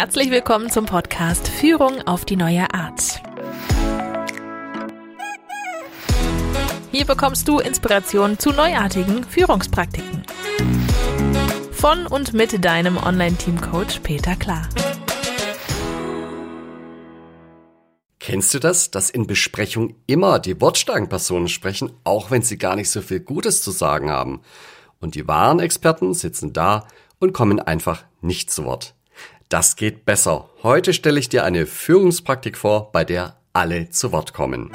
Herzlich 0.00 0.30
willkommen 0.30 0.70
zum 0.70 0.86
Podcast 0.86 1.48
Führung 1.48 2.02
auf 2.06 2.24
die 2.24 2.36
neue 2.36 2.72
Art. 2.72 3.20
Hier 6.92 7.04
bekommst 7.04 7.48
du 7.48 7.58
Inspiration 7.58 8.38
zu 8.38 8.52
neuartigen 8.52 9.24
Führungspraktiken. 9.24 10.22
Von 11.72 12.06
und 12.06 12.32
mit 12.32 12.64
deinem 12.64 12.96
Online-Team-Coach 12.96 13.98
Peter 14.04 14.36
Klar. 14.36 14.68
Kennst 18.20 18.54
du 18.54 18.60
das, 18.60 18.92
dass 18.92 19.10
in 19.10 19.26
Besprechungen 19.26 19.96
immer 20.06 20.38
die 20.38 20.60
wortstarken 20.60 21.08
Personen 21.08 21.48
sprechen, 21.48 21.90
auch 22.04 22.30
wenn 22.30 22.42
sie 22.42 22.56
gar 22.56 22.76
nicht 22.76 22.90
so 22.90 23.02
viel 23.02 23.18
Gutes 23.18 23.62
zu 23.62 23.72
sagen 23.72 24.10
haben? 24.10 24.42
Und 25.00 25.16
die 25.16 25.26
wahren 25.26 25.58
Experten 25.58 26.14
sitzen 26.14 26.52
da 26.52 26.86
und 27.18 27.32
kommen 27.32 27.58
einfach 27.58 28.04
nicht 28.20 28.52
zu 28.52 28.64
Wort. 28.64 28.94
Das 29.48 29.76
geht 29.76 30.04
besser. 30.04 30.50
Heute 30.62 30.92
stelle 30.92 31.18
ich 31.18 31.30
dir 31.30 31.42
eine 31.42 31.64
Führungspraktik 31.64 32.58
vor, 32.58 32.92
bei 32.92 33.02
der 33.04 33.38
alle 33.54 33.88
zu 33.88 34.12
Wort 34.12 34.34
kommen. 34.34 34.70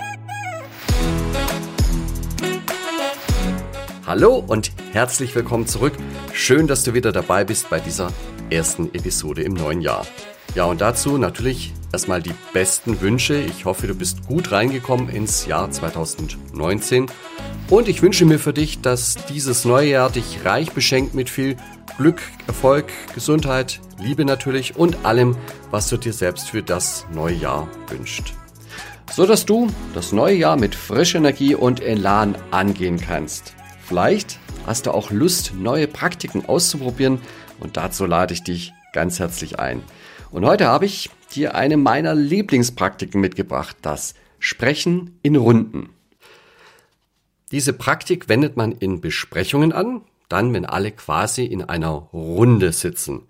Hallo 4.08 4.44
und 4.48 4.72
herzlich 4.91 5.36
willkommen 5.36 5.68
zurück. 5.68 5.94
Schön, 6.34 6.66
dass 6.66 6.84
du 6.84 6.96
wieder 6.96 7.12
dabei 7.12 7.44
bist 7.44 7.70
bei 7.70 7.80
dieser 7.80 8.12
ersten 8.49 8.88
Episode 8.96 9.44
im 9.44 9.54
neuen 9.54 9.80
Jahr. 9.80 10.08
Ja, 10.55 10.66
und 10.66 10.82
dazu 10.82 11.20
natürlich 11.20 11.71
erstmal 11.91 12.24
die 12.24 12.34
besten 12.52 12.99
Wünsche. 12.99 13.35
Ich 13.35 13.66
hoffe, 13.66 13.85
du 13.85 13.94
bist 13.94 14.26
gut 14.26 14.52
reingekommen 14.52 15.08
ins 15.08 15.46
Jahr 15.46 15.70
2019. 15.70 17.05
Und 17.70 17.88
ich 17.88 18.02
wünsche 18.02 18.26
mir 18.26 18.40
für 18.40 18.54
dich, 18.54 18.82
dass 18.82 19.13
dieses 19.30 19.66
neue 19.66 19.90
Jahr 19.90 20.10
dich 20.10 20.46
reich 20.46 20.71
beschenkt 20.71 21.13
mit 21.13 21.30
viel 21.30 21.58
Glück, 21.98 22.24
Erfolg, 22.48 22.88
Gesundheit, 23.13 23.80
Liebe 24.03 24.25
natürlich 24.25 24.75
und 24.75 25.05
allem, 25.05 25.38
was 25.71 25.87
du 25.87 25.96
dir 25.96 26.12
selbst 26.12 26.49
für 26.49 26.62
das 26.62 27.05
neue 27.13 27.35
Jahr 27.35 27.70
wünscht. 27.87 28.34
So 29.10 29.26
dass 29.26 29.45
du 29.45 29.70
das 29.93 30.12
neue 30.12 30.35
Jahr 30.35 30.57
mit 30.57 30.76
frischer 30.76 31.20
Energie 31.20 31.55
und 31.55 31.82
Elan 31.82 32.35
angehen 32.51 32.99
kannst. 32.99 33.54
Vielleicht 33.85 34.40
hast 34.65 34.87
du 34.87 34.91
auch 34.91 35.10
Lust, 35.10 35.54
neue 35.55 35.87
Praktiken 35.87 36.45
auszuprobieren 36.45 37.20
und 37.62 37.77
dazu 37.77 38.05
lade 38.05 38.34
ich 38.34 38.43
dich 38.43 38.73
ganz 38.91 39.20
herzlich 39.20 39.60
ein. 39.60 39.82
Und 40.32 40.45
heute 40.45 40.67
habe 40.67 40.85
ich 40.85 41.10
dir 41.34 41.55
eine 41.55 41.77
meiner 41.77 42.13
Lieblingspraktiken 42.13 43.21
mitgebracht, 43.21 43.77
das 43.82 44.15
Sprechen 44.38 45.17
in 45.21 45.38
Runden. 45.38 45.90
Diese 47.51 47.71
Praktik 47.71 48.27
wendet 48.27 48.57
man 48.57 48.73
in 48.73 48.99
Besprechungen 48.99 49.71
an, 49.71 50.01
dann, 50.27 50.54
wenn 50.54 50.65
alle 50.65 50.91
quasi 50.91 51.45
in 51.45 51.63
einer 51.63 51.90
Runde 52.12 52.73
sitzen. 52.73 53.27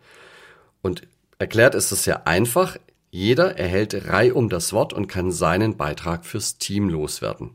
Und 0.83 1.07
erklärt 1.39 1.73
ist 1.73 1.91
es 1.91 2.03
sehr 2.03 2.27
einfach. 2.27 2.77
Jeder 3.09 3.57
erhält 3.57 4.07
reihum 4.07 4.49
das 4.49 4.73
Wort 4.73 4.93
und 4.93 5.07
kann 5.07 5.31
seinen 5.31 5.77
Beitrag 5.77 6.25
fürs 6.25 6.57
Team 6.59 6.89
loswerden. 6.89 7.51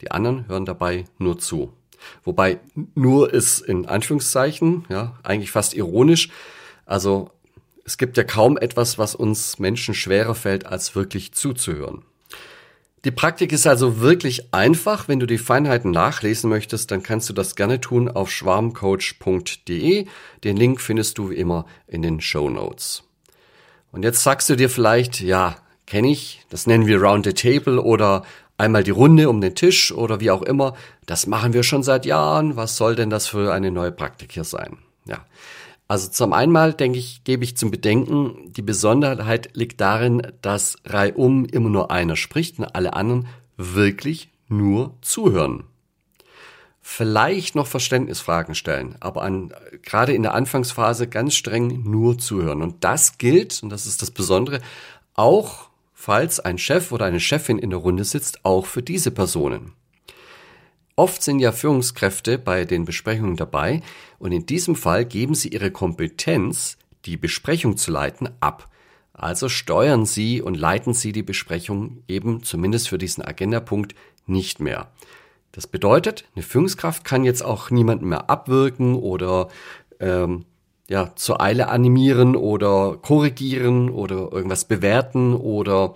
Die 0.00 0.10
anderen 0.10 0.46
hören 0.46 0.66
dabei 0.66 1.06
nur 1.18 1.38
zu. 1.38 1.72
Wobei 2.22 2.60
nur 2.94 3.32
ist 3.32 3.60
in 3.60 3.86
Anführungszeichen, 3.86 4.84
ja, 4.88 5.18
eigentlich 5.22 5.50
fast 5.50 5.74
ironisch. 5.74 6.28
Also 6.84 7.30
es 7.84 7.96
gibt 7.98 8.16
ja 8.16 8.24
kaum 8.24 8.58
etwas, 8.58 8.98
was 8.98 9.14
uns 9.14 9.58
Menschen 9.58 9.94
schwerer 9.94 10.34
fällt, 10.34 10.66
als 10.66 10.94
wirklich 10.94 11.32
zuzuhören. 11.32 12.02
Die 13.06 13.12
Praktik 13.12 13.52
ist 13.52 13.68
also 13.68 14.00
wirklich 14.00 14.52
einfach. 14.52 15.06
Wenn 15.06 15.20
du 15.20 15.26
die 15.26 15.38
Feinheiten 15.38 15.92
nachlesen 15.92 16.50
möchtest, 16.50 16.90
dann 16.90 17.04
kannst 17.04 17.28
du 17.28 17.32
das 17.32 17.54
gerne 17.54 17.80
tun 17.80 18.08
auf 18.08 18.32
schwarmcoach.de. 18.32 20.06
Den 20.42 20.56
Link 20.56 20.80
findest 20.80 21.16
du 21.16 21.30
wie 21.30 21.36
immer 21.36 21.66
in 21.86 22.02
den 22.02 22.20
Show 22.20 22.50
Notes. 22.50 23.04
Und 23.92 24.02
jetzt 24.02 24.24
sagst 24.24 24.50
du 24.50 24.56
dir 24.56 24.68
vielleicht, 24.68 25.20
ja, 25.20 25.54
kenne 25.86 26.10
ich, 26.10 26.44
das 26.50 26.66
nennen 26.66 26.88
wir 26.88 27.00
Round 27.00 27.26
the 27.26 27.32
Table 27.32 27.80
oder 27.80 28.24
einmal 28.58 28.82
die 28.82 28.90
Runde 28.90 29.28
um 29.28 29.40
den 29.40 29.54
Tisch 29.54 29.92
oder 29.92 30.18
wie 30.18 30.32
auch 30.32 30.42
immer. 30.42 30.74
Das 31.06 31.28
machen 31.28 31.52
wir 31.52 31.62
schon 31.62 31.84
seit 31.84 32.06
Jahren. 32.06 32.56
Was 32.56 32.76
soll 32.76 32.96
denn 32.96 33.10
das 33.10 33.28
für 33.28 33.54
eine 33.54 33.70
neue 33.70 33.92
Praktik 33.92 34.32
hier 34.32 34.42
sein? 34.42 34.78
Ja. 35.04 35.24
Also 35.88 36.08
zum 36.08 36.32
einmal 36.32 36.74
denke 36.74 36.98
ich, 36.98 37.22
gebe 37.22 37.44
ich 37.44 37.56
zum 37.56 37.70
Bedenken, 37.70 38.52
die 38.52 38.62
Besonderheit 38.62 39.50
liegt 39.54 39.80
darin, 39.80 40.22
dass 40.42 40.78
reihum 40.84 41.44
immer 41.44 41.68
nur 41.68 41.90
einer 41.90 42.16
spricht 42.16 42.58
und 42.58 42.64
alle 42.64 42.94
anderen 42.94 43.28
wirklich 43.56 44.30
nur 44.48 44.96
zuhören. 45.00 45.64
Vielleicht 46.82 47.54
noch 47.54 47.66
Verständnisfragen 47.66 48.54
stellen, 48.54 48.96
aber 49.00 49.22
an, 49.22 49.52
gerade 49.82 50.12
in 50.12 50.22
der 50.22 50.34
Anfangsphase 50.34 51.08
ganz 51.08 51.34
streng 51.34 51.82
nur 51.84 52.18
zuhören. 52.18 52.62
Und 52.62 52.84
das 52.84 53.18
gilt, 53.18 53.60
und 53.62 53.70
das 53.70 53.86
ist 53.86 54.02
das 54.02 54.10
Besondere, 54.10 54.60
auch 55.14 55.68
falls 55.94 56.38
ein 56.38 56.58
Chef 56.58 56.92
oder 56.92 57.06
eine 57.06 57.18
Chefin 57.20 57.58
in 57.58 57.70
der 57.70 57.80
Runde 57.80 58.04
sitzt, 58.04 58.44
auch 58.44 58.66
für 58.66 58.82
diese 58.82 59.10
Personen. 59.10 59.72
Oft 60.94 61.22
sind 61.22 61.40
ja 61.40 61.52
Führungskräfte 61.52 62.38
bei 62.38 62.64
den 62.64 62.84
Besprechungen 62.84 63.36
dabei 63.36 63.82
und 64.18 64.32
in 64.32 64.46
diesem 64.46 64.76
Fall 64.76 65.04
geben 65.04 65.34
sie 65.34 65.48
ihre 65.48 65.70
Kompetenz, 65.70 66.78
die 67.04 67.16
Besprechung 67.16 67.76
zu 67.76 67.90
leiten, 67.90 68.28
ab. 68.40 68.68
Also 69.12 69.48
steuern 69.48 70.04
sie 70.04 70.42
und 70.42 70.56
leiten 70.56 70.92
sie 70.92 71.12
die 71.12 71.22
Besprechung 71.22 72.02
eben 72.06 72.42
zumindest 72.42 72.88
für 72.88 72.98
diesen 72.98 73.24
Agendapunkt 73.24 73.94
nicht 74.26 74.60
mehr. 74.60 74.90
Das 75.52 75.66
bedeutet, 75.66 76.24
eine 76.34 76.42
Führungskraft 76.42 77.04
kann 77.04 77.24
jetzt 77.24 77.42
auch 77.42 77.70
niemanden 77.70 78.08
mehr 78.08 78.28
abwirken 78.28 78.94
oder 78.94 79.48
ähm, 80.00 80.44
ja, 80.88 81.14
zur 81.16 81.40
Eile 81.40 81.68
animieren 81.68 82.36
oder 82.36 82.98
korrigieren 83.00 83.88
oder 83.88 84.30
irgendwas 84.32 84.66
bewerten 84.66 85.34
oder 85.34 85.94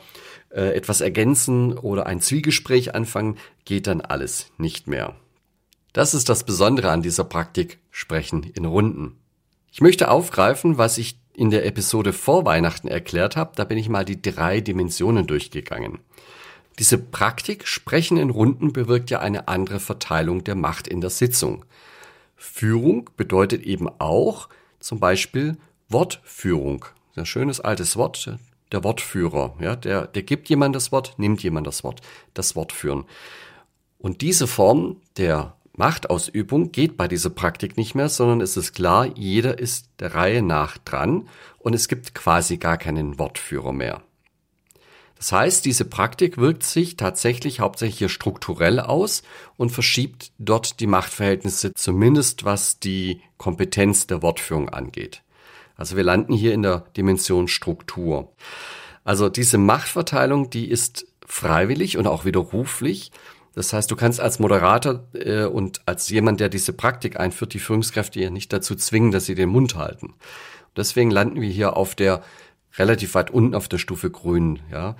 äh, 0.49 0.75
etwas 0.75 1.03
ergänzen 1.03 1.77
oder 1.77 2.07
ein 2.07 2.21
Zwiegespräch 2.21 2.95
anfangen, 2.95 3.37
geht 3.67 3.87
dann 3.87 4.01
alles 4.01 4.51
nicht 4.57 4.87
mehr. 4.87 5.15
Das 5.93 6.15
ist 6.15 6.29
das 6.31 6.45
Besondere 6.45 6.91
an 6.91 7.03
dieser 7.03 7.25
Praktik 7.25 7.80
Sprechen 7.91 8.43
in 8.43 8.65
Runden. 8.65 9.19
Ich 9.73 9.81
möchte 9.81 10.11
aufgreifen, 10.11 10.79
was 10.79 10.99
ich 10.99 11.19
in 11.33 11.51
der 11.51 11.65
Episode 11.65 12.13
vor 12.13 12.45
Weihnachten 12.45 12.89
erklärt 12.89 13.37
habe. 13.37 13.53
Da 13.55 13.65
bin 13.65 13.79
ich 13.79 13.89
mal 13.89 14.05
die 14.05 14.21
drei 14.21 14.61
Dimensionen 14.61 15.27
durchgegangen. 15.27 16.01
Diese 16.79 16.99
Praktik 16.99 17.67
Sprechen 17.67 18.17
in 18.17 18.31
Runden 18.31 18.73
bewirkt 18.73 19.11
ja 19.11 19.21
eine 19.21 19.49
andere 19.49 19.81
Verteilung 19.81 20.45
der 20.45 20.55
Macht 20.55 20.89
in 20.89 21.01
der 21.01 21.11
Sitzung. 21.11 21.65
Führung 22.37 23.11
bedeutet 23.17 23.63
eben 23.63 23.89
auch 23.99 24.49
zum 24.79 24.99
Beispiel 24.99 25.57
Wortführung. 25.89 26.87
Ein 27.17 27.27
schönes 27.27 27.61
altes 27.61 27.97
Wort, 27.97 28.39
der 28.73 28.85
Wortführer. 28.85 29.55
Ja, 29.61 29.77
der, 29.77 30.07
der 30.07 30.23
gibt 30.23 30.49
jemand 30.49 30.75
das 30.75 30.91
Wort, 30.91 31.15
nimmt 31.19 31.43
jemand 31.43 31.67
das 31.67 31.85
Wort, 31.85 32.01
das 32.33 32.57
Wort 32.57 32.73
führen. 32.73 33.05
Und 33.99 34.23
diese 34.23 34.47
Form 34.47 34.97
der 35.19 35.55
Machtausübung 35.77 36.73
geht 36.73 36.97
bei 36.97 37.09
dieser 37.09 37.31
Praktik 37.31 37.77
nicht 37.77 37.95
mehr, 37.95 38.09
sondern 38.09 38.41
es 38.41 38.57
ist 38.57 38.75
klar, 38.75 39.07
jeder 39.17 39.59
ist 39.59 39.89
der 39.99 40.15
Reihe 40.15 40.43
nach 40.43 40.79
dran 40.79 41.29
und 41.59 41.75
es 41.75 41.89
gibt 41.89 42.15
quasi 42.15 42.57
gar 42.57 42.77
keinen 42.77 43.19
Wortführer 43.19 43.73
mehr. 43.73 44.03
Das 45.17 45.33
heißt, 45.33 45.67
diese 45.67 45.85
Praktik 45.85 46.39
wirkt 46.39 46.63
sich 46.63 46.97
tatsächlich 46.97 47.61
hauptsächlich 47.61 47.99
hier 47.99 48.09
strukturell 48.09 48.81
aus 48.81 49.23
und 49.59 49.71
verschiebt 49.71 50.33
dort 50.39 50.81
die 50.81 50.87
Machtverhältnisse, 50.87 51.75
zumindest 51.75 52.45
was 52.45 52.79
die 52.79 53.21
Kompetenz 53.37 54.07
der 54.07 54.23
Wortführung 54.23 54.71
angeht. 54.71 55.23
Also 55.77 55.97
wir 55.97 56.05
landen 56.05 56.33
hier 56.33 56.55
in 56.55 56.63
der 56.63 56.87
Dimension 56.97 57.49
Struktur. 57.49 58.33
Also 59.05 59.29
diese 59.29 59.59
Machtverteilung, 59.59 60.49
die 60.49 60.69
ist 60.71 61.07
freiwillig 61.27 61.99
und 61.99 62.07
auch 62.07 62.25
widerruflich. 62.25 63.13
Das 63.55 63.73
heißt, 63.73 63.91
du 63.91 63.97
kannst 63.97 64.21
als 64.21 64.39
Moderator 64.39 65.05
äh, 65.15 65.45
und 65.45 65.83
als 65.87 66.09
jemand, 66.09 66.41
der 66.41 66.49
diese 66.49 66.73
Praktik 66.73 67.19
einführt, 67.19 67.55
die 67.55 67.59
Führungskräfte 67.59 68.21
ja 68.21 68.31
nicht 68.31 68.53
dazu 68.53 68.75
zwingen, 68.75 69.11
dass 69.11 69.27
sie 69.27 69.35
den 69.35 69.49
Mund 69.49 69.75
halten. 69.75 70.15
Deswegen 70.77 71.11
landen 71.11 71.41
wir 71.41 71.49
hier 71.49 71.77
auf 71.77 71.95
der 71.95 72.23
relativ 72.79 73.15
weit 73.15 73.31
unten 73.31 73.55
auf 73.55 73.69
der 73.69 73.79
Stufe 73.79 74.11
Grün. 74.11 74.61
Ja, 74.71 74.97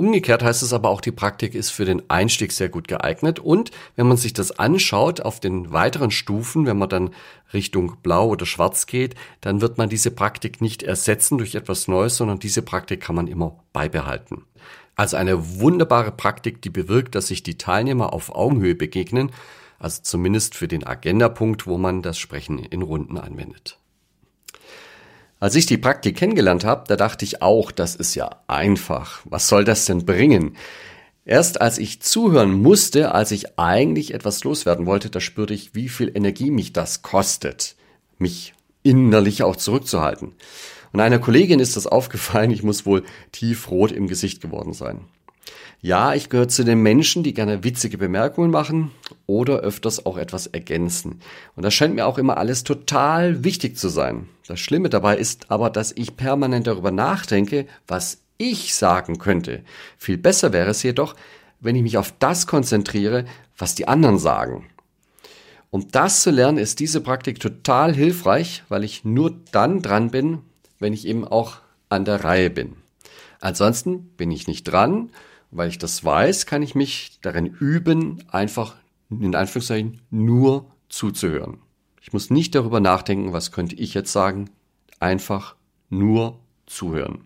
Umgekehrt 0.00 0.42
heißt 0.42 0.62
es 0.62 0.72
aber 0.72 0.88
auch, 0.88 1.02
die 1.02 1.12
Praktik 1.12 1.54
ist 1.54 1.68
für 1.68 1.84
den 1.84 2.08
Einstieg 2.08 2.52
sehr 2.52 2.70
gut 2.70 2.88
geeignet. 2.88 3.38
Und 3.38 3.70
wenn 3.96 4.08
man 4.08 4.16
sich 4.16 4.32
das 4.32 4.50
anschaut 4.58 5.20
auf 5.20 5.40
den 5.40 5.72
weiteren 5.72 6.10
Stufen, 6.10 6.64
wenn 6.64 6.78
man 6.78 6.88
dann 6.88 7.10
Richtung 7.52 7.98
Blau 8.02 8.28
oder 8.28 8.46
Schwarz 8.46 8.86
geht, 8.86 9.14
dann 9.42 9.60
wird 9.60 9.76
man 9.76 9.90
diese 9.90 10.10
Praktik 10.10 10.62
nicht 10.62 10.82
ersetzen 10.82 11.36
durch 11.36 11.54
etwas 11.54 11.86
Neues, 11.86 12.16
sondern 12.16 12.38
diese 12.38 12.62
Praktik 12.62 13.02
kann 13.02 13.14
man 13.14 13.26
immer 13.26 13.62
beibehalten. 13.74 14.46
Also 15.00 15.16
eine 15.16 15.60
wunderbare 15.60 16.12
Praktik, 16.12 16.60
die 16.60 16.68
bewirkt, 16.68 17.14
dass 17.14 17.28
sich 17.28 17.42
die 17.42 17.56
Teilnehmer 17.56 18.12
auf 18.12 18.34
Augenhöhe 18.34 18.74
begegnen, 18.74 19.32
also 19.78 20.02
zumindest 20.02 20.54
für 20.54 20.68
den 20.68 20.86
Agendapunkt, 20.86 21.66
wo 21.66 21.78
man 21.78 22.02
das 22.02 22.18
Sprechen 22.18 22.58
in 22.58 22.82
Runden 22.82 23.16
anwendet. 23.16 23.78
Als 25.38 25.54
ich 25.54 25.64
die 25.64 25.78
Praktik 25.78 26.18
kennengelernt 26.18 26.66
habe, 26.66 26.84
da 26.86 26.96
dachte 26.96 27.24
ich 27.24 27.40
auch, 27.40 27.70
das 27.70 27.96
ist 27.96 28.14
ja 28.14 28.28
einfach. 28.46 29.22
Was 29.24 29.48
soll 29.48 29.64
das 29.64 29.86
denn 29.86 30.04
bringen? 30.04 30.58
Erst 31.24 31.62
als 31.62 31.78
ich 31.78 32.02
zuhören 32.02 32.52
musste, 32.52 33.14
als 33.14 33.30
ich 33.30 33.58
eigentlich 33.58 34.12
etwas 34.12 34.44
loswerden 34.44 34.84
wollte, 34.84 35.08
da 35.08 35.20
spürte 35.20 35.54
ich, 35.54 35.74
wie 35.74 35.88
viel 35.88 36.14
Energie 36.14 36.50
mich 36.50 36.74
das 36.74 37.00
kostet, 37.00 37.74
mich 38.18 38.52
innerlich 38.82 39.44
auch 39.44 39.56
zurückzuhalten. 39.56 40.34
Und 40.92 41.00
einer 41.00 41.18
Kollegin 41.18 41.60
ist 41.60 41.76
das 41.76 41.86
aufgefallen, 41.86 42.50
ich 42.50 42.62
muss 42.62 42.86
wohl 42.86 43.04
tiefrot 43.32 43.92
im 43.92 44.08
Gesicht 44.08 44.40
geworden 44.40 44.72
sein. 44.72 45.02
Ja, 45.82 46.14
ich 46.14 46.28
gehöre 46.28 46.48
zu 46.48 46.62
den 46.62 46.82
Menschen, 46.82 47.22
die 47.22 47.32
gerne 47.32 47.64
witzige 47.64 47.96
Bemerkungen 47.96 48.50
machen 48.50 48.90
oder 49.26 49.60
öfters 49.60 50.04
auch 50.04 50.18
etwas 50.18 50.46
ergänzen. 50.46 51.20
Und 51.56 51.62
das 51.64 51.72
scheint 51.72 51.94
mir 51.94 52.06
auch 52.06 52.18
immer 52.18 52.36
alles 52.36 52.64
total 52.64 53.44
wichtig 53.44 53.78
zu 53.78 53.88
sein. 53.88 54.28
Das 54.46 54.60
Schlimme 54.60 54.90
dabei 54.90 55.16
ist 55.16 55.50
aber, 55.50 55.70
dass 55.70 55.92
ich 55.92 56.16
permanent 56.16 56.66
darüber 56.66 56.90
nachdenke, 56.90 57.66
was 57.86 58.18
ich 58.36 58.74
sagen 58.74 59.18
könnte. 59.18 59.62
Viel 59.96 60.18
besser 60.18 60.52
wäre 60.52 60.70
es 60.70 60.82
jedoch, 60.82 61.14
wenn 61.60 61.76
ich 61.76 61.82
mich 61.82 61.96
auf 61.96 62.12
das 62.18 62.46
konzentriere, 62.46 63.24
was 63.56 63.74
die 63.74 63.88
anderen 63.88 64.18
sagen. 64.18 64.66
Um 65.70 65.88
das 65.88 66.22
zu 66.22 66.30
lernen, 66.30 66.58
ist 66.58 66.80
diese 66.80 67.00
Praktik 67.00 67.38
total 67.40 67.94
hilfreich, 67.94 68.64
weil 68.68 68.84
ich 68.84 69.04
nur 69.04 69.36
dann 69.52 69.82
dran 69.82 70.10
bin, 70.10 70.40
wenn 70.80 70.92
ich 70.92 71.06
eben 71.06 71.24
auch 71.26 71.58
an 71.88 72.04
der 72.04 72.24
Reihe 72.24 72.50
bin. 72.50 72.76
Ansonsten 73.40 74.10
bin 74.16 74.30
ich 74.32 74.48
nicht 74.48 74.64
dran 74.64 75.10
weil 75.50 75.68
ich 75.68 75.78
das 75.78 76.04
weiß, 76.04 76.46
kann 76.46 76.62
ich 76.62 76.74
mich 76.74 77.18
darin 77.22 77.46
üben, 77.46 78.22
einfach 78.30 78.76
in 79.10 79.34
Anführungszeichen 79.34 80.00
nur 80.10 80.70
zuzuhören. 80.88 81.58
Ich 82.00 82.12
muss 82.12 82.30
nicht 82.30 82.54
darüber 82.54 82.80
nachdenken, 82.80 83.32
was 83.32 83.52
könnte 83.52 83.76
ich 83.76 83.94
jetzt 83.94 84.12
sagen, 84.12 84.50
einfach 85.00 85.56
nur 85.88 86.38
zuhören. 86.66 87.24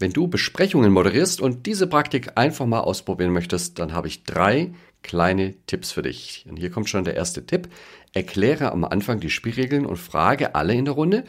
Wenn 0.00 0.12
du 0.12 0.28
Besprechungen 0.28 0.92
moderierst 0.92 1.40
und 1.40 1.66
diese 1.66 1.86
Praktik 1.86 2.32
einfach 2.36 2.66
mal 2.66 2.80
ausprobieren 2.80 3.32
möchtest, 3.32 3.78
dann 3.78 3.92
habe 3.92 4.06
ich 4.06 4.24
drei 4.24 4.72
kleine 5.02 5.54
Tipps 5.66 5.92
für 5.92 6.02
dich. 6.02 6.46
Und 6.48 6.56
hier 6.56 6.70
kommt 6.70 6.88
schon 6.88 7.04
der 7.04 7.16
erste 7.16 7.46
Tipp. 7.46 7.68
Erkläre 8.12 8.72
am 8.72 8.84
Anfang 8.84 9.20
die 9.20 9.30
Spielregeln 9.30 9.86
und 9.86 9.96
frage 9.96 10.54
alle 10.54 10.74
in 10.74 10.84
der 10.84 10.94
Runde, 10.94 11.24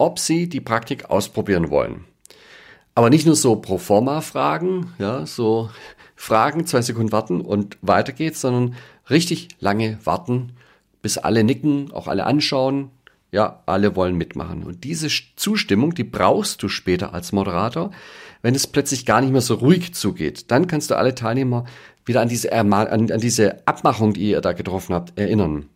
ob 0.00 0.18
sie 0.18 0.48
die 0.48 0.60
Praktik 0.60 1.10
ausprobieren 1.10 1.70
wollen. 1.70 2.04
Aber 2.94 3.10
nicht 3.10 3.26
nur 3.26 3.36
so 3.36 3.56
pro 3.56 3.78
forma 3.78 4.20
Fragen, 4.22 4.94
ja, 4.98 5.26
so 5.26 5.70
Fragen, 6.16 6.66
zwei 6.66 6.82
Sekunden 6.82 7.12
warten 7.12 7.40
und 7.40 7.78
weiter 7.82 8.12
geht's, 8.12 8.40
sondern 8.40 8.74
richtig 9.08 9.48
lange 9.60 9.98
warten, 10.04 10.52
bis 11.02 11.18
alle 11.18 11.44
nicken, 11.44 11.92
auch 11.92 12.08
alle 12.08 12.24
anschauen. 12.24 12.90
Ja, 13.32 13.62
alle 13.66 13.94
wollen 13.94 14.16
mitmachen. 14.16 14.64
Und 14.64 14.82
diese 14.82 15.08
Zustimmung, 15.36 15.94
die 15.94 16.02
brauchst 16.02 16.64
du 16.64 16.68
später 16.68 17.14
als 17.14 17.30
Moderator, 17.30 17.92
wenn 18.42 18.56
es 18.56 18.66
plötzlich 18.66 19.06
gar 19.06 19.20
nicht 19.20 19.30
mehr 19.30 19.40
so 19.40 19.54
ruhig 19.54 19.94
zugeht. 19.94 20.50
Dann 20.50 20.66
kannst 20.66 20.90
du 20.90 20.96
alle 20.96 21.14
Teilnehmer 21.14 21.64
wieder 22.04 22.22
an 22.22 22.28
diese, 22.28 22.52
an, 22.52 22.72
an 22.72 23.20
diese 23.20 23.64
Abmachung, 23.68 24.14
die 24.14 24.30
ihr 24.30 24.40
da 24.40 24.52
getroffen 24.52 24.94
habt, 24.94 25.16
erinnern. 25.16 25.68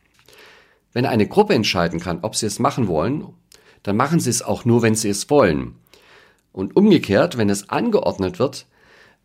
Wenn 0.93 1.07
eine 1.07 1.29
Gruppe 1.29 1.55
entscheiden 1.55 2.01
kann, 2.01 2.21
ob 2.23 2.35
sie 2.35 2.47
es 2.47 2.59
machen 2.59 2.89
wollen, 2.89 3.27
dann 3.85 3.97
machen 3.97 4.19
sie 4.19 4.31
es 4.31 4.43
auch 4.43 4.65
nur, 4.65 4.83
wenn 4.83 4.97
sie 4.97 5.11
es 5.11 5.31
wollen. 5.31 5.77
Und 6.53 6.77
umgekehrt, 6.77 7.39
wenn 7.39 7.51
es 7.51 7.71
angeordnet 7.71 8.41
wird, 8.41 8.67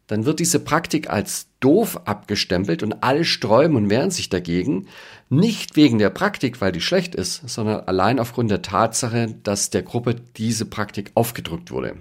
dann 0.09 0.25
wird 0.25 0.39
diese 0.39 0.59
Praktik 0.59 1.09
als 1.09 1.47
doof 1.59 2.01
abgestempelt 2.05 2.81
und 2.81 3.03
alle 3.03 3.25
sträuben 3.25 3.75
und 3.77 3.89
wehren 3.91 4.09
sich 4.09 4.29
dagegen, 4.29 4.87
nicht 5.29 5.75
wegen 5.75 5.99
der 5.99 6.09
Praktik, 6.09 6.61
weil 6.61 6.71
die 6.71 6.81
schlecht 6.81 7.13
ist, 7.13 7.47
sondern 7.47 7.81
allein 7.81 8.19
aufgrund 8.19 8.49
der 8.49 8.63
Tatsache, 8.63 9.35
dass 9.43 9.69
der 9.69 9.83
Gruppe 9.83 10.15
diese 10.35 10.65
Praktik 10.65 11.11
aufgedrückt 11.13 11.69
wurde. 11.69 11.97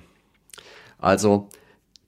Also, 0.98 1.50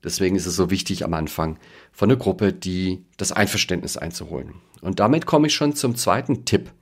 deswegen 0.03 0.37
ist 0.37 0.47
es 0.47 0.57
so 0.57 0.71
wichtig 0.71 1.05
am 1.05 1.13
Anfang 1.13 1.59
von 1.93 2.09
der 2.09 2.19
Gruppe, 2.19 2.55
die 2.55 3.05
das 3.19 3.31
Einverständnis 3.31 3.99
einzuholen. 3.99 4.55
Und 4.81 5.01
damit 5.01 5.27
komme 5.27 5.49
ich 5.49 5.55
schon 5.55 5.77
zum 5.77 5.97
zweiten 5.97 6.47
Tipp. 6.47 6.73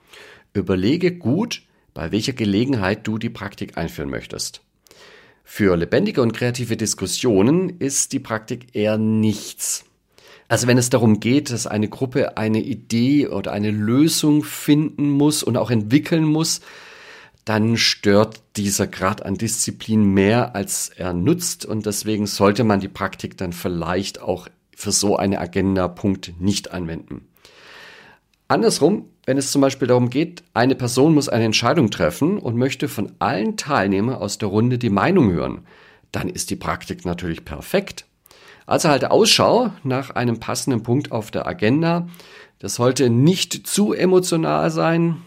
Überlege 0.55 1.13
gut, 1.13 1.63
bei 1.99 2.13
welcher 2.13 2.33
Gelegenheit 2.33 3.09
du 3.09 3.19
die 3.19 3.29
Praktik 3.29 3.77
einführen 3.77 4.09
möchtest. 4.09 4.61
Für 5.43 5.77
lebendige 5.77 6.23
und 6.23 6.33
kreative 6.33 6.77
Diskussionen 6.77 7.81
ist 7.81 8.13
die 8.13 8.21
Praktik 8.21 8.69
eher 8.77 8.99
nichts. 8.99 9.85
Also 10.47 10.69
wenn 10.69 10.79
es 10.79 10.91
darum 10.91 11.19
geht, 11.19 11.51
dass 11.51 11.67
eine 11.67 11.89
Gruppe 11.89 12.37
eine 12.37 12.61
Idee 12.61 13.27
oder 13.27 13.51
eine 13.51 13.73
Lösung 13.73 14.45
finden 14.45 15.11
muss 15.11 15.43
und 15.43 15.57
auch 15.57 15.73
entwickeln 15.73 16.23
muss, 16.23 16.61
dann 17.45 17.77
stört 17.77 18.43
dieser 18.55 18.87
Grad 18.87 19.27
an 19.27 19.35
Disziplin 19.35 20.05
mehr, 20.05 20.55
als 20.55 20.91
er 20.91 21.13
nutzt 21.13 21.67
und 21.67 21.85
deswegen 21.85 22.29
sollte 22.29 22.63
man 22.63 22.79
die 22.79 22.87
Praktik 22.87 23.37
dann 23.37 23.53
vielleicht 23.53 24.21
auch 24.21 24.47
für 24.73 24.93
so 24.93 25.17
eine 25.17 25.41
Agenda-Punkt 25.41 26.41
nicht 26.41 26.71
anwenden. 26.71 27.27
Andersrum, 28.51 29.11
wenn 29.27 29.37
es 29.37 29.53
zum 29.53 29.61
Beispiel 29.61 29.89
darum 29.89 30.09
geht, 30.09 30.43
eine 30.55 30.75
Person 30.75 31.13
muss 31.13 31.29
eine 31.29 31.45
Entscheidung 31.45 31.91
treffen 31.91 32.39
und 32.39 32.57
möchte 32.57 32.89
von 32.89 33.13
allen 33.19 33.59
Teilnehmern 33.59 34.17
aus 34.17 34.39
der 34.39 34.49
Runde 34.49 34.79
die 34.79 34.89
Meinung 34.89 35.31
hören, 35.31 35.67
dann 36.13 36.31
ist 36.31 36.49
die 36.49 36.57
Praktik 36.57 37.05
natürlich 37.05 37.45
perfekt. 37.45 38.07
Also 38.65 38.89
halte 38.89 39.11
Ausschau 39.11 39.73
nach 39.83 40.11
einem 40.11 40.41
passenden 40.41 40.83
Punkt 40.83 41.13
auf 41.13 41.31
der 41.31 41.47
Agenda. 41.47 42.09
Das 42.59 42.77
sollte 42.77 43.11
nicht 43.11 43.67
zu 43.67 43.93
emotional 43.93 44.71
sein, 44.71 45.19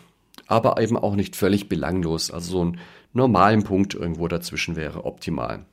aber 0.47 0.81
eben 0.81 0.97
auch 0.97 1.15
nicht 1.15 1.35
völlig 1.35 1.69
belanglos. 1.69 2.31
Also 2.31 2.51
so 2.51 2.62
einen 2.62 2.79
normalen 3.13 3.63
Punkt 3.63 3.94
irgendwo 3.94 4.27
dazwischen 4.27 4.75
wäre 4.75 5.06
optimal. 5.06 5.65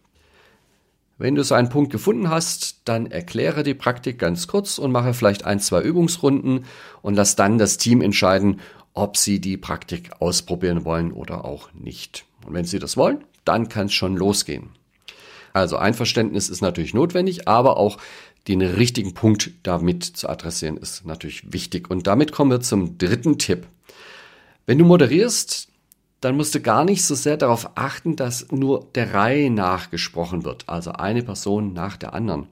Wenn 1.18 1.34
du 1.34 1.42
so 1.42 1.56
einen 1.56 1.68
Punkt 1.68 1.90
gefunden 1.90 2.30
hast, 2.30 2.82
dann 2.84 3.10
erkläre 3.10 3.64
die 3.64 3.74
Praktik 3.74 4.20
ganz 4.20 4.46
kurz 4.46 4.78
und 4.78 4.92
mache 4.92 5.14
vielleicht 5.14 5.44
ein, 5.44 5.58
zwei 5.58 5.82
Übungsrunden 5.82 6.64
und 7.02 7.14
lass 7.14 7.34
dann 7.34 7.58
das 7.58 7.76
Team 7.76 8.02
entscheiden, 8.02 8.60
ob 8.94 9.16
sie 9.16 9.40
die 9.40 9.56
Praktik 9.56 10.10
ausprobieren 10.20 10.84
wollen 10.84 11.12
oder 11.12 11.44
auch 11.44 11.70
nicht. 11.74 12.24
Und 12.46 12.54
wenn 12.54 12.64
sie 12.64 12.78
das 12.78 12.96
wollen, 12.96 13.24
dann 13.44 13.68
kann 13.68 13.86
es 13.86 13.94
schon 13.94 14.16
losgehen. 14.16 14.70
Also 15.52 15.76
Einverständnis 15.76 16.48
ist 16.48 16.60
natürlich 16.60 16.94
notwendig, 16.94 17.48
aber 17.48 17.78
auch 17.78 17.98
den 18.46 18.62
richtigen 18.62 19.12
Punkt 19.12 19.50
damit 19.64 20.04
zu 20.04 20.28
adressieren 20.28 20.76
ist 20.76 21.04
natürlich 21.04 21.52
wichtig. 21.52 21.90
Und 21.90 22.06
damit 22.06 22.30
kommen 22.30 22.52
wir 22.52 22.60
zum 22.60 22.96
dritten 22.96 23.38
Tipp. 23.38 23.66
Wenn 24.66 24.78
du 24.78 24.84
moderierst, 24.84 25.67
dann 26.20 26.36
musst 26.36 26.54
du 26.54 26.60
gar 26.60 26.84
nicht 26.84 27.04
so 27.04 27.14
sehr 27.14 27.36
darauf 27.36 27.70
achten, 27.76 28.16
dass 28.16 28.50
nur 28.50 28.86
der 28.94 29.14
Reihe 29.14 29.50
nach 29.50 29.90
gesprochen 29.90 30.44
wird, 30.44 30.68
also 30.68 30.92
eine 30.92 31.22
Person 31.22 31.72
nach 31.72 31.96
der 31.96 32.12
anderen. 32.14 32.48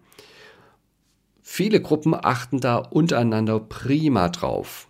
Viele 1.42 1.80
Gruppen 1.80 2.14
achten 2.14 2.60
da 2.60 2.76
untereinander 2.76 3.60
prima 3.60 4.28
drauf. 4.28 4.88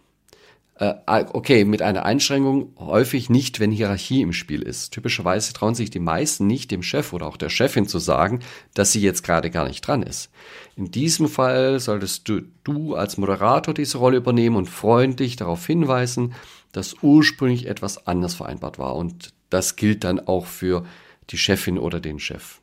Äh, 0.79 0.95
okay, 1.07 1.65
mit 1.65 1.81
einer 1.81 2.05
Einschränkung 2.05 2.75
häufig 2.79 3.31
nicht, 3.31 3.61
wenn 3.61 3.71
Hierarchie 3.71 4.21
im 4.21 4.35
Spiel 4.35 4.61
ist. 4.61 4.91
Typischerweise 4.91 5.55
trauen 5.55 5.75
sich 5.75 5.89
die 5.89 6.01
meisten 6.01 6.47
nicht 6.47 6.71
dem 6.71 6.83
Chef 6.83 7.15
oder 7.15 7.27
auch 7.27 7.39
der 7.39 7.49
Chefin 7.49 7.89
zu 7.89 7.99
sagen, 7.99 8.41
dass 8.75 8.93
sie 8.93 9.01
jetzt 9.01 9.23
gerade 9.23 9.51
gar 9.51 9.67
nicht 9.67 9.81
dran 9.81 10.03
ist. 10.03 10.31
In 10.77 10.91
diesem 10.91 11.29
Fall 11.29 11.81
solltest 11.81 12.29
du, 12.29 12.43
du 12.63 12.95
als 12.95 13.17
Moderator 13.17 13.73
diese 13.73 13.97
Rolle 13.97 14.19
übernehmen 14.19 14.57
und 14.57 14.69
freundlich 14.69 15.37
darauf 15.37 15.67
hinweisen, 15.67 16.35
dass 16.77 16.97
ursprünglich 17.01 17.67
etwas 17.67 18.07
anders 18.07 18.35
vereinbart 18.35 18.79
war. 18.79 18.97
Und 18.97 19.33
das 19.49 19.77
gilt 19.77 20.05
dann 20.05 20.21
auch 20.21 20.45
für 20.45 20.85
die 21.31 21.39
Chefin 21.39 21.79
oder 21.79 22.01
den 22.01 22.19
Chef. 22.19 22.61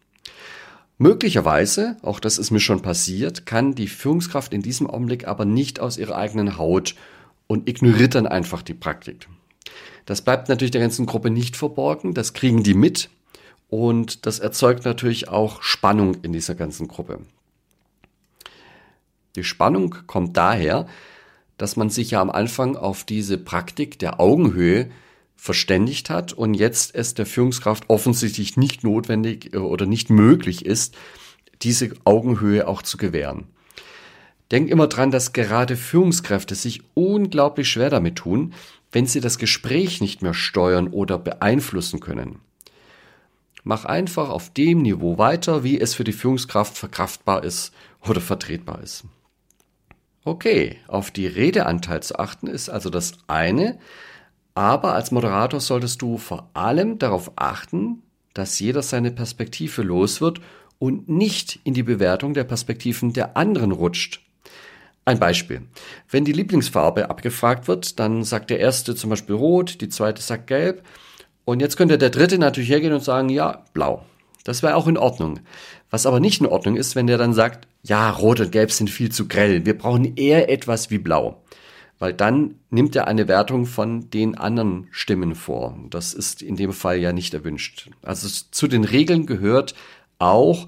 Möglicherweise, 0.99 1.97
auch 2.03 2.19
das 2.19 2.37
ist 2.37 2.51
mir 2.51 2.59
schon 2.59 2.83
passiert, 2.83 3.47
kann 3.47 3.73
die 3.73 3.87
Führungskraft 3.87 4.53
in 4.53 4.61
diesem 4.61 4.87
Augenblick 4.87 5.27
aber 5.27 5.45
nicht 5.45 5.79
aus 5.79 5.97
ihrer 5.97 6.15
eigenen 6.15 6.59
Haut 6.59 6.93
und 7.47 7.67
ignoriert 7.67 8.13
dann 8.13 8.27
einfach 8.27 8.61
die 8.61 8.75
Praktik. 8.75 9.27
Das 10.05 10.21
bleibt 10.21 10.47
natürlich 10.47 10.71
der 10.71 10.81
ganzen 10.81 11.07
Gruppe 11.07 11.31
nicht 11.31 11.57
verborgen, 11.57 12.13
das 12.13 12.33
kriegen 12.33 12.61
die 12.61 12.75
mit 12.75 13.09
und 13.67 14.27
das 14.27 14.37
erzeugt 14.37 14.85
natürlich 14.85 15.27
auch 15.27 15.63
Spannung 15.63 16.17
in 16.21 16.33
dieser 16.33 16.53
ganzen 16.53 16.87
Gruppe. 16.87 17.19
Die 19.35 19.43
Spannung 19.43 19.95
kommt 20.05 20.37
daher, 20.37 20.85
dass 21.57 21.75
man 21.75 21.89
sich 21.89 22.11
ja 22.11 22.21
am 22.21 22.29
Anfang 22.29 22.75
auf 22.75 23.03
diese 23.03 23.37
Praktik 23.37 23.99
der 23.99 24.19
Augenhöhe 24.19 24.89
verständigt 25.35 26.09
hat 26.09 26.33
und 26.33 26.53
jetzt 26.53 26.95
es 26.95 27.15
der 27.15 27.25
Führungskraft 27.25 27.89
offensichtlich 27.89 28.55
nicht 28.55 28.83
notwendig 28.83 29.53
äh, 29.53 29.57
oder 29.57 29.85
nicht 29.85 30.09
möglich 30.09 30.65
ist, 30.65 30.95
diese 31.61 31.91
Augenhöhe 32.05 32.67
auch 32.67 32.81
zu 32.81 32.97
gewähren. 32.97 33.47
Denk 34.51 34.69
immer 34.69 34.87
dran, 34.87 35.11
dass 35.11 35.33
gerade 35.33 35.75
Führungskräfte 35.75 36.55
sich 36.55 36.81
unglaublich 36.93 37.69
schwer 37.69 37.89
damit 37.89 38.17
tun, 38.17 38.53
wenn 38.91 39.05
sie 39.05 39.19
das 39.19 39.37
Gespräch 39.37 39.99
nicht 39.99 40.21
mehr 40.21 40.33
steuern 40.33 40.87
oder 40.87 41.17
beeinflussen 41.17 41.99
können. 41.99 42.39
Mach 43.63 43.85
einfach 43.85 44.29
auf 44.29 44.51
dem 44.51 44.81
Niveau 44.81 45.17
weiter, 45.17 45.63
wie 45.63 45.79
es 45.79 45.93
für 45.95 46.03
die 46.03 46.13
Führungskraft 46.13 46.77
verkraftbar 46.77 47.43
ist 47.43 47.73
oder 48.01 48.21
vertretbar 48.21 48.81
ist. 48.83 49.05
Okay, 50.25 50.77
auf 50.87 51.11
die 51.11 51.27
Redeanteil 51.27 52.01
zu 52.01 52.17
achten 52.17 52.47
ist 52.47 52.69
also 52.69 52.89
das 52.89 53.13
eine, 53.27 53.77
aber 54.55 54.93
als 54.93 55.11
Moderator 55.11 55.59
solltest 55.59 56.01
du 56.01 56.17
vor 56.17 56.49
allem 56.53 56.97
darauf 56.97 57.33
achten, 57.35 58.03
dass 58.33 58.59
jeder 58.59 58.81
seine 58.81 59.11
Perspektive 59.11 59.81
los 59.81 60.21
wird 60.21 60.39
und 60.79 61.09
nicht 61.09 61.59
in 61.63 61.73
die 61.73 61.83
Bewertung 61.83 62.33
der 62.33 62.45
Perspektiven 62.45 63.13
der 63.13 63.35
anderen 63.35 63.71
rutscht. 63.71 64.21
Ein 65.05 65.19
Beispiel. 65.19 65.63
Wenn 66.09 66.23
die 66.23 66.31
Lieblingsfarbe 66.31 67.09
abgefragt 67.09 67.67
wird, 67.67 67.99
dann 67.99 68.23
sagt 68.23 68.49
der 68.49 68.59
erste 68.59 68.95
zum 68.95 69.09
Beispiel 69.09 69.35
rot, 69.35 69.81
die 69.81 69.89
zweite 69.89 70.21
sagt 70.21 70.47
gelb 70.47 70.83
Und 71.43 71.59
jetzt 71.59 71.75
könnte 71.75 71.97
der 71.97 72.09
Dritte 72.09 72.37
natürlich 72.37 72.69
hergehen 72.69 72.93
und 72.93 73.03
sagen, 73.03 73.27
ja, 73.27 73.65
blau. 73.73 74.05
Das 74.45 74.63
wäre 74.63 74.75
auch 74.75 74.87
in 74.87 74.97
Ordnung. 74.97 75.39
Was 75.89 76.05
aber 76.05 76.21
nicht 76.21 76.39
in 76.39 76.47
Ordnung 76.47 76.77
ist, 76.77 76.95
wenn 76.95 77.07
der 77.07 77.17
dann 77.17 77.33
sagt, 77.33 77.67
ja, 77.83 78.09
rot 78.09 78.39
und 78.39 78.51
gelb 78.51 78.71
sind 78.71 78.89
viel 78.89 79.11
zu 79.11 79.27
grell. 79.27 79.65
Wir 79.65 79.77
brauchen 79.77 80.15
eher 80.15 80.49
etwas 80.49 80.89
wie 80.89 80.97
blau. 80.97 81.43
Weil 81.99 82.13
dann 82.13 82.55
nimmt 82.69 82.95
er 82.95 83.07
eine 83.07 83.27
Wertung 83.27 83.65
von 83.65 84.09
den 84.09 84.37
anderen 84.37 84.87
Stimmen 84.91 85.35
vor. 85.35 85.77
Das 85.89 86.13
ist 86.13 86.41
in 86.41 86.55
dem 86.55 86.73
Fall 86.73 86.97
ja 86.97 87.13
nicht 87.13 87.33
erwünscht. 87.33 87.89
Also 88.01 88.27
zu 88.51 88.67
den 88.67 88.83
Regeln 88.83 89.25
gehört 89.25 89.75
auch, 90.17 90.67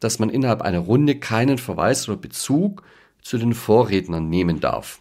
dass 0.00 0.18
man 0.18 0.28
innerhalb 0.28 0.62
einer 0.62 0.80
Runde 0.80 1.16
keinen 1.18 1.58
Verweis 1.58 2.08
oder 2.08 2.18
Bezug 2.18 2.82
zu 3.22 3.38
den 3.38 3.54
Vorrednern 3.54 4.28
nehmen 4.28 4.60
darf. 4.60 5.00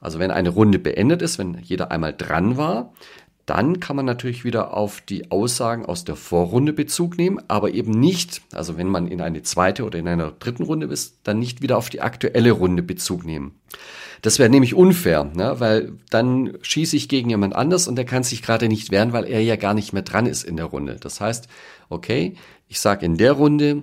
Also 0.00 0.18
wenn 0.18 0.30
eine 0.30 0.50
Runde 0.50 0.78
beendet 0.78 1.22
ist, 1.22 1.38
wenn 1.38 1.58
jeder 1.62 1.90
einmal 1.90 2.12
dran 2.12 2.56
war, 2.56 2.92
dann 3.46 3.80
kann 3.80 3.96
man 3.96 4.06
natürlich 4.06 4.44
wieder 4.44 4.74
auf 4.74 5.00
die 5.00 5.30
Aussagen 5.30 5.84
aus 5.84 6.04
der 6.04 6.16
Vorrunde 6.16 6.72
Bezug 6.72 7.16
nehmen, 7.18 7.40
aber 7.48 7.74
eben 7.74 7.90
nicht, 7.90 8.42
also 8.52 8.76
wenn 8.76 8.88
man 8.88 9.08
in 9.08 9.20
eine 9.20 9.42
zweite 9.42 9.84
oder 9.84 9.98
in 9.98 10.06
einer 10.06 10.30
dritten 10.30 10.62
Runde 10.62 10.86
ist, 10.86 11.18
dann 11.24 11.38
nicht 11.38 11.60
wieder 11.60 11.76
auf 11.76 11.90
die 11.90 12.00
aktuelle 12.00 12.52
Runde 12.52 12.82
Bezug 12.82 13.24
nehmen. 13.24 13.58
Das 14.22 14.38
wäre 14.38 14.48
nämlich 14.48 14.74
unfair, 14.74 15.24
ne? 15.24 15.56
weil 15.58 15.94
dann 16.08 16.56
schieße 16.62 16.96
ich 16.96 17.08
gegen 17.08 17.30
jemand 17.30 17.56
anders 17.56 17.88
und 17.88 17.96
der 17.96 18.04
kann 18.04 18.22
sich 18.22 18.42
gerade 18.42 18.68
nicht 18.68 18.92
wehren, 18.92 19.12
weil 19.12 19.24
er 19.24 19.42
ja 19.42 19.56
gar 19.56 19.74
nicht 19.74 19.92
mehr 19.92 20.02
dran 20.02 20.26
ist 20.26 20.44
in 20.44 20.56
der 20.56 20.66
Runde. 20.66 20.96
Das 21.00 21.20
heißt, 21.20 21.48
okay, 21.88 22.34
ich 22.68 22.78
sage 22.78 23.04
in 23.04 23.16
der 23.16 23.32
Runde 23.32 23.82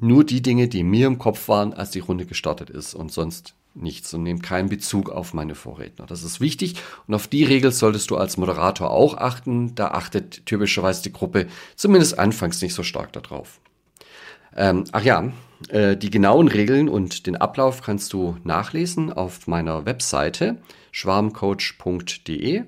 nur 0.00 0.24
die 0.24 0.42
Dinge, 0.42 0.66
die 0.66 0.82
mir 0.82 1.06
im 1.06 1.18
Kopf 1.18 1.46
waren, 1.48 1.72
als 1.72 1.90
die 1.92 2.00
Runde 2.00 2.26
gestartet 2.26 2.70
ist 2.70 2.94
und 2.94 3.12
sonst 3.12 3.54
nichts 3.76 4.12
und 4.14 4.22
nehme 4.22 4.40
keinen 4.40 4.68
Bezug 4.68 5.10
auf 5.10 5.34
meine 5.34 5.54
Vorredner. 5.54 6.06
Das 6.06 6.22
ist 6.22 6.40
wichtig 6.40 6.76
und 7.06 7.14
auf 7.14 7.28
die 7.28 7.44
Regel 7.44 7.72
solltest 7.72 8.10
du 8.10 8.16
als 8.16 8.36
Moderator 8.36 8.90
auch 8.90 9.16
achten. 9.16 9.74
Da 9.74 9.88
achtet 9.88 10.46
typischerweise 10.46 11.02
die 11.02 11.12
Gruppe 11.12 11.46
zumindest 11.76 12.18
anfangs 12.18 12.62
nicht 12.62 12.74
so 12.74 12.82
stark 12.82 13.12
darauf. 13.12 13.60
Ähm, 14.56 14.84
ach 14.92 15.02
ja, 15.02 15.32
äh, 15.68 15.96
die 15.96 16.10
genauen 16.10 16.48
Regeln 16.48 16.88
und 16.88 17.26
den 17.26 17.36
Ablauf 17.36 17.82
kannst 17.82 18.12
du 18.12 18.36
nachlesen 18.44 19.12
auf 19.12 19.46
meiner 19.46 19.84
Webseite 19.84 20.56
schwarmcoach.de. 20.92 22.64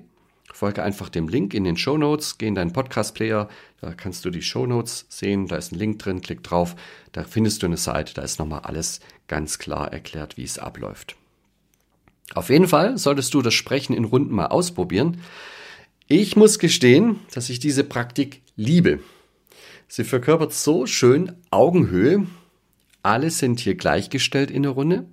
Folge 0.53 0.83
einfach 0.83 1.09
dem 1.09 1.29
Link 1.29 1.53
in 1.53 1.63
den 1.63 1.77
Show 1.77 1.97
Notes, 1.97 2.37
geh 2.37 2.47
in 2.47 2.55
deinen 2.55 2.73
Podcast-Player, 2.73 3.47
da 3.81 3.93
kannst 3.93 4.25
du 4.25 4.29
die 4.29 4.41
Show 4.41 4.65
Notes 4.65 5.05
sehen, 5.09 5.47
da 5.47 5.55
ist 5.55 5.71
ein 5.71 5.79
Link 5.79 5.99
drin, 5.99 6.21
klick 6.21 6.43
drauf, 6.43 6.75
da 7.11 7.23
findest 7.23 7.61
du 7.61 7.67
eine 7.67 7.77
Seite, 7.77 8.13
da 8.13 8.21
ist 8.21 8.39
nochmal 8.39 8.61
alles 8.61 8.99
ganz 9.27 9.57
klar 9.57 9.91
erklärt, 9.91 10.37
wie 10.37 10.43
es 10.43 10.59
abläuft. 10.59 11.15
Auf 12.33 12.49
jeden 12.49 12.67
Fall 12.67 12.97
solltest 12.97 13.33
du 13.33 13.41
das 13.41 13.53
Sprechen 13.53 13.95
in 13.95 14.03
Runden 14.03 14.35
mal 14.35 14.47
ausprobieren. 14.47 15.21
Ich 16.07 16.35
muss 16.35 16.59
gestehen, 16.59 17.19
dass 17.33 17.49
ich 17.49 17.59
diese 17.59 17.83
Praktik 17.83 18.41
liebe. 18.55 18.99
Sie 19.87 20.03
verkörpert 20.03 20.53
so 20.53 20.85
schön 20.85 21.31
Augenhöhe. 21.49 22.27
Alle 23.01 23.31
sind 23.31 23.59
hier 23.59 23.75
gleichgestellt 23.75 24.51
in 24.51 24.63
der 24.63 24.73
Runde. 24.73 25.05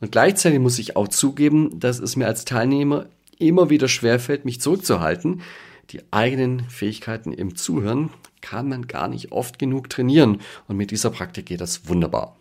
Und 0.00 0.12
gleichzeitig 0.12 0.60
muss 0.60 0.78
ich 0.78 0.94
auch 0.94 1.08
zugeben, 1.08 1.80
dass 1.80 1.98
es 1.98 2.16
mir 2.16 2.26
als 2.26 2.44
Teilnehmer 2.44 3.06
immer 3.38 3.70
wieder 3.70 3.88
schwerfällt, 3.88 4.44
mich 4.44 4.60
zurückzuhalten. 4.60 5.42
Die 5.90 6.00
eigenen 6.10 6.68
Fähigkeiten 6.68 7.32
im 7.32 7.54
Zuhören 7.54 8.10
kann 8.40 8.68
man 8.68 8.86
gar 8.86 9.08
nicht 9.08 9.32
oft 9.32 9.58
genug 9.58 9.88
trainieren. 9.88 10.40
Und 10.68 10.76
mit 10.76 10.90
dieser 10.90 11.10
Praktik 11.10 11.46
geht 11.46 11.60
das 11.60 11.88
wunderbar. 11.88 12.36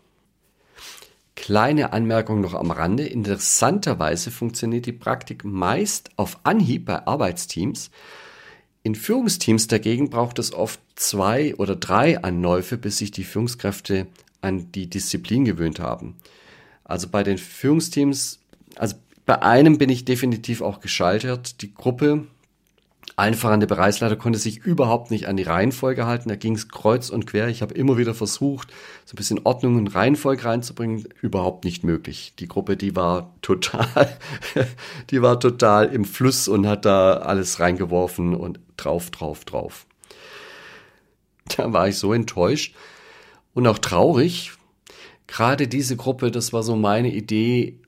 Kleine 1.35 1.93
Anmerkung 1.93 2.41
noch 2.41 2.53
am 2.53 2.71
Rande. 2.71 3.05
Interessanterweise 3.05 4.31
funktioniert 4.31 4.85
die 4.85 4.93
Praktik 4.93 5.43
meist 5.43 6.09
auf 6.15 6.39
Anhieb 6.43 6.85
bei 6.85 7.05
Arbeitsteams. 7.05 7.91
In 8.83 8.95
Führungsteams 8.95 9.67
dagegen 9.67 10.09
braucht 10.09 10.39
es 10.39 10.53
oft 10.53 10.79
zwei 10.95 11.55
oder 11.55 11.75
drei 11.75 12.21
Anläufe, 12.23 12.77
bis 12.77 12.99
sich 12.99 13.11
die 13.11 13.23
Führungskräfte 13.23 14.07
an 14.41 14.71
die 14.71 14.89
Disziplin 14.89 15.43
gewöhnt 15.43 15.79
haben. 15.79 16.15
Also 16.83 17.09
bei 17.09 17.23
den 17.23 17.37
Führungsteams, 17.37 18.39
also 18.75 18.95
bei 19.25 19.41
einem 19.41 19.77
bin 19.77 19.89
ich 19.89 20.05
definitiv 20.05 20.61
auch 20.61 20.79
gescheitert. 20.79 21.61
Die 21.63 21.73
Gruppe 21.73 22.27
allen 23.17 23.59
der 23.61 23.67
Bereichsleiter 23.67 24.17
konnte 24.17 24.39
sich 24.39 24.57
überhaupt 24.65 25.09
nicht 25.09 25.27
an 25.27 25.37
die 25.37 25.43
Reihenfolge 25.43 26.05
halten. 26.05 26.27
Da 26.27 26.35
ging 26.35 26.55
es 26.55 26.67
kreuz 26.67 27.09
und 27.09 27.25
quer. 27.25 27.47
Ich 27.47 27.61
habe 27.61 27.73
immer 27.73 27.97
wieder 27.97 28.13
versucht, 28.13 28.73
so 29.05 29.13
ein 29.13 29.15
bisschen 29.15 29.39
Ordnung 29.45 29.77
und 29.77 29.87
Reihenfolge 29.87 30.43
reinzubringen. 30.43 31.07
Überhaupt 31.21 31.63
nicht 31.63 31.85
möglich. 31.85 32.33
Die 32.39 32.47
Gruppe, 32.47 32.75
die 32.75 32.95
war 32.95 33.33
total, 33.41 34.17
die 35.11 35.21
war 35.21 35.39
total 35.39 35.85
im 35.93 36.03
Fluss 36.03 36.49
und 36.49 36.67
hat 36.67 36.83
da 36.83 37.13
alles 37.17 37.61
reingeworfen 37.61 38.35
und 38.35 38.59
drauf, 38.75 39.11
drauf, 39.11 39.45
drauf. 39.45 39.85
Da 41.55 41.71
war 41.71 41.87
ich 41.87 41.97
so 41.97 42.11
enttäuscht 42.11 42.75
und 43.53 43.65
auch 43.65 43.79
traurig. 43.79 44.51
Gerade 45.27 45.69
diese 45.69 45.95
Gruppe, 45.95 46.31
das 46.31 46.51
war 46.51 46.63
so 46.63 46.75
meine 46.75 47.13
Idee, 47.13 47.79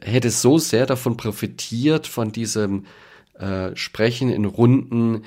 hätte 0.00 0.30
so 0.30 0.58
sehr 0.58 0.86
davon 0.86 1.16
profitiert, 1.16 2.06
von 2.06 2.30
diesem 2.30 2.86
äh, 3.42 3.76
sprechen 3.76 4.30
in 4.30 4.44
Runden. 4.44 5.24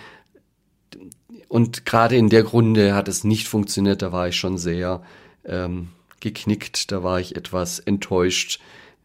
Und 1.48 1.86
gerade 1.86 2.16
in 2.16 2.30
der 2.30 2.46
Runde 2.46 2.96
hat 2.96 3.08
es 3.08 3.24
nicht 3.24 3.48
funktioniert. 3.48 4.02
Da 4.02 4.12
war 4.12 4.28
ich 4.28 4.38
schon 4.38 4.58
sehr 4.58 5.04
ähm, 5.46 5.90
geknickt. 6.20 6.92
Da 6.92 7.04
war 7.04 7.20
ich 7.20 7.36
etwas 7.36 7.80
enttäuscht. 7.80 8.60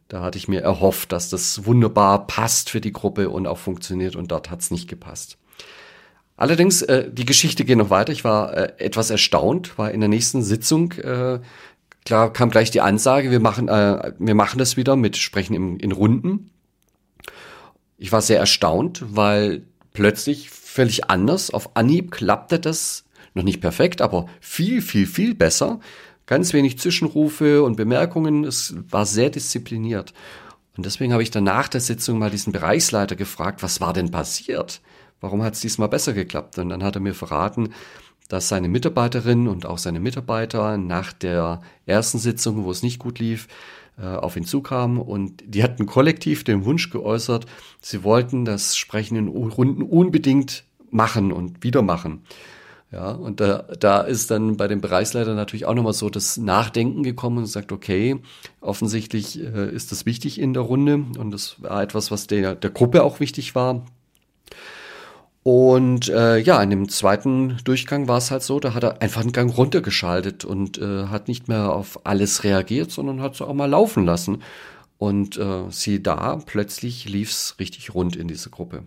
Da 0.08 0.22
hatte 0.22 0.38
ich 0.38 0.48
mir 0.48 0.62
erhofft, 0.62 1.12
dass 1.12 1.28
das 1.28 1.66
wunderbar 1.66 2.26
passt 2.26 2.70
für 2.70 2.80
die 2.80 2.92
Gruppe 2.92 3.30
und 3.30 3.46
auch 3.46 3.58
funktioniert. 3.58 4.16
Und 4.16 4.30
dort 4.30 4.50
hat 4.50 4.60
es 4.60 4.70
nicht 4.70 4.88
gepasst. 4.88 5.36
Allerdings, 6.36 6.80
äh, 6.82 7.10
die 7.12 7.26
Geschichte 7.26 7.64
geht 7.64 7.76
noch 7.76 7.90
weiter. 7.90 8.12
Ich 8.12 8.24
war 8.24 8.56
äh, 8.56 8.72
etwas 8.78 9.10
erstaunt, 9.10 9.76
war 9.76 9.90
in 9.90 10.00
der 10.00 10.08
nächsten 10.08 10.42
Sitzung, 10.42 10.92
äh, 10.92 11.40
klar 12.06 12.32
kam 12.32 12.50
gleich 12.50 12.70
die 12.70 12.80
Ansage, 12.80 13.30
wir 13.30 13.40
machen, 13.40 13.68
äh, 13.68 14.12
wir 14.18 14.34
machen 14.34 14.58
das 14.58 14.78
wieder 14.78 14.96
mit 14.96 15.18
Sprechen 15.18 15.54
im, 15.54 15.78
in 15.78 15.92
Runden. 15.92 16.50
Ich 18.02 18.12
war 18.12 18.22
sehr 18.22 18.38
erstaunt, 18.38 19.04
weil 19.06 19.62
plötzlich 19.92 20.48
völlig 20.48 21.10
anders, 21.10 21.50
auf 21.50 21.76
Anhieb 21.76 22.10
klappte 22.10 22.58
das 22.58 23.04
noch 23.34 23.42
nicht 23.42 23.60
perfekt, 23.60 24.00
aber 24.00 24.24
viel, 24.40 24.80
viel, 24.80 25.06
viel 25.06 25.34
besser. 25.34 25.80
Ganz 26.24 26.54
wenig 26.54 26.78
Zwischenrufe 26.78 27.62
und 27.62 27.76
Bemerkungen. 27.76 28.44
Es 28.44 28.74
war 28.88 29.04
sehr 29.04 29.28
diszipliniert. 29.28 30.14
Und 30.78 30.86
deswegen 30.86 31.12
habe 31.12 31.22
ich 31.22 31.30
dann 31.30 31.44
nach 31.44 31.68
der 31.68 31.82
Sitzung 31.82 32.18
mal 32.18 32.30
diesen 32.30 32.54
Bereichsleiter 32.54 33.16
gefragt, 33.16 33.62
was 33.62 33.82
war 33.82 33.92
denn 33.92 34.10
passiert? 34.10 34.80
Warum 35.20 35.42
hat 35.42 35.52
es 35.52 35.60
diesmal 35.60 35.90
besser 35.90 36.14
geklappt? 36.14 36.56
Und 36.56 36.70
dann 36.70 36.82
hat 36.82 36.94
er 36.94 37.02
mir 37.02 37.14
verraten, 37.14 37.74
dass 38.28 38.48
seine 38.48 38.70
Mitarbeiterin 38.70 39.46
und 39.46 39.66
auch 39.66 39.76
seine 39.76 40.00
Mitarbeiter 40.00 40.78
nach 40.78 41.12
der 41.12 41.60
ersten 41.84 42.18
Sitzung, 42.18 42.64
wo 42.64 42.70
es 42.70 42.82
nicht 42.82 42.98
gut 42.98 43.18
lief, 43.18 43.46
auf 44.06 44.36
ihn 44.36 44.44
zukam 44.44 44.98
und 44.98 45.42
die 45.46 45.62
hatten 45.62 45.86
kollektiv 45.86 46.44
den 46.44 46.64
Wunsch 46.64 46.90
geäußert, 46.90 47.46
sie 47.80 48.02
wollten 48.02 48.44
das 48.44 48.76
Sprechen 48.76 49.16
in 49.16 49.28
Runden 49.28 49.82
unbedingt 49.82 50.64
machen 50.90 51.32
und 51.32 51.62
wieder 51.62 51.82
machen. 51.82 52.22
Ja, 52.92 53.12
und 53.12 53.38
da, 53.38 53.66
da 53.78 54.00
ist 54.00 54.32
dann 54.32 54.56
bei 54.56 54.66
dem 54.66 54.80
Bereichsleiter 54.80 55.34
natürlich 55.34 55.64
auch 55.64 55.74
nochmal 55.74 55.92
so 55.92 56.10
das 56.10 56.38
Nachdenken 56.38 57.04
gekommen 57.04 57.38
und 57.38 57.46
sagt, 57.46 57.70
okay, 57.70 58.20
offensichtlich 58.60 59.40
äh, 59.40 59.72
ist 59.72 59.92
das 59.92 60.06
wichtig 60.06 60.40
in 60.40 60.54
der 60.54 60.64
Runde 60.64 61.04
und 61.16 61.30
das 61.30 61.62
war 61.62 61.82
etwas, 61.82 62.10
was 62.10 62.26
der, 62.26 62.56
der 62.56 62.70
Gruppe 62.70 63.04
auch 63.04 63.20
wichtig 63.20 63.54
war. 63.54 63.86
Und 65.42 66.08
äh, 66.10 66.38
ja, 66.38 66.62
in 66.62 66.70
dem 66.70 66.88
zweiten 66.90 67.56
Durchgang 67.64 68.08
war 68.08 68.18
es 68.18 68.30
halt 68.30 68.42
so, 68.42 68.60
da 68.60 68.74
hat 68.74 68.84
er 68.84 69.00
einfach 69.00 69.22
einen 69.22 69.32
Gang 69.32 69.56
runtergeschaltet 69.56 70.44
und 70.44 70.78
äh, 70.78 71.06
hat 71.06 71.28
nicht 71.28 71.48
mehr 71.48 71.72
auf 71.72 72.04
alles 72.04 72.44
reagiert, 72.44 72.90
sondern 72.90 73.22
hat 73.22 73.34
es 73.34 73.40
auch 73.40 73.54
mal 73.54 73.70
laufen 73.70 74.04
lassen. 74.04 74.42
Und 74.98 75.38
äh, 75.38 75.62
sieh 75.70 76.02
da, 76.02 76.42
plötzlich 76.44 77.08
lief's 77.08 77.56
richtig 77.58 77.94
rund 77.94 78.16
in 78.16 78.28
diese 78.28 78.50
Gruppe. 78.50 78.82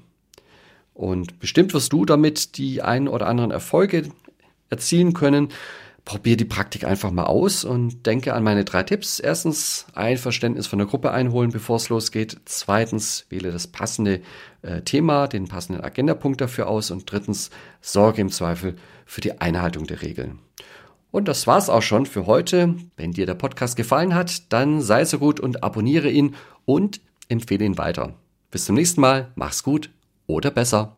Und 0.93 1.39
bestimmt 1.39 1.73
wirst 1.73 1.91
du 1.91 2.05
damit 2.05 2.57
die 2.57 2.83
ein 2.83 3.07
oder 3.07 3.25
anderen 3.25 3.49
Erfolge 3.49 4.09
erzielen 4.69 5.13
können. 5.13 5.49
Probier 6.05 6.35
die 6.35 6.45
Praktik 6.45 6.83
einfach 6.83 7.11
mal 7.11 7.25
aus 7.25 7.63
und 7.63 8.05
denke 8.05 8.33
an 8.33 8.43
meine 8.43 8.65
drei 8.65 8.83
Tipps. 8.83 9.19
Erstens, 9.19 9.85
ein 9.93 10.17
Verständnis 10.17 10.67
von 10.67 10.79
der 10.79 10.87
Gruppe 10.87 11.11
einholen, 11.11 11.51
bevor 11.51 11.77
es 11.77 11.87
losgeht. 11.87 12.41
Zweitens, 12.43 13.25
wähle 13.29 13.51
das 13.53 13.67
passende 13.67 14.21
äh, 14.63 14.81
Thema, 14.81 15.27
den 15.27 15.47
passenden 15.47 15.81
Agendapunkt 15.81 16.41
dafür 16.41 16.67
aus. 16.67 16.91
Und 16.91 17.09
drittens, 17.09 17.51
sorge 17.79 18.19
im 18.19 18.31
Zweifel 18.31 18.75
für 19.05 19.21
die 19.21 19.39
Einhaltung 19.39 19.87
der 19.87 20.01
Regeln. 20.01 20.39
Und 21.11 21.27
das 21.27 21.47
war's 21.47 21.69
auch 21.69 21.83
schon 21.83 22.05
für 22.05 22.25
heute. 22.25 22.75
Wenn 22.97 23.13
dir 23.13 23.25
der 23.25 23.35
Podcast 23.35 23.77
gefallen 23.77 24.13
hat, 24.13 24.51
dann 24.51 24.81
sei 24.81 25.05
so 25.05 25.19
gut 25.19 25.39
und 25.39 25.63
abonniere 25.63 26.09
ihn 26.09 26.35
und 26.65 26.99
empfehle 27.29 27.63
ihn 27.63 27.77
weiter. 27.77 28.15
Bis 28.51 28.65
zum 28.65 28.75
nächsten 28.75 28.99
Mal. 28.99 29.31
Mach's 29.35 29.63
gut 29.63 29.89
oder 30.27 30.51
besser. 30.51 30.97